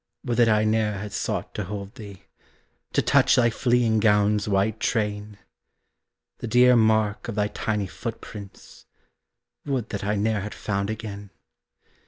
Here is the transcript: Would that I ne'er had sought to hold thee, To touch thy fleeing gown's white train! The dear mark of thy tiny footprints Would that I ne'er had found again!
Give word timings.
Would 0.25 0.37
that 0.37 0.49
I 0.49 0.63
ne'er 0.63 0.93
had 0.97 1.11
sought 1.13 1.53
to 1.53 1.65
hold 1.65 1.93
thee, 1.93 2.23
To 2.93 3.03
touch 3.03 3.35
thy 3.35 3.51
fleeing 3.51 3.99
gown's 3.99 4.47
white 4.49 4.79
train! 4.79 5.37
The 6.39 6.47
dear 6.47 6.75
mark 6.75 7.27
of 7.27 7.35
thy 7.35 7.49
tiny 7.49 7.85
footprints 7.85 8.87
Would 9.63 9.89
that 9.89 10.03
I 10.03 10.15
ne'er 10.15 10.41
had 10.41 10.55
found 10.55 10.89
again! 10.89 11.29